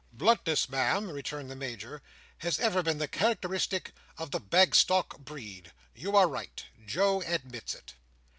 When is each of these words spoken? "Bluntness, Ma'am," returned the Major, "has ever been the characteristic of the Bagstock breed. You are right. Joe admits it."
"Bluntness, 0.11 0.67
Ma'am," 0.67 1.11
returned 1.11 1.51
the 1.51 1.55
Major, 1.55 2.01
"has 2.39 2.59
ever 2.59 2.81
been 2.81 2.97
the 2.97 3.07
characteristic 3.07 3.93
of 4.17 4.31
the 4.31 4.39
Bagstock 4.39 5.19
breed. 5.19 5.73
You 5.93 6.15
are 6.15 6.27
right. 6.27 6.65
Joe 6.87 7.21
admits 7.27 7.75
it." 7.75 7.93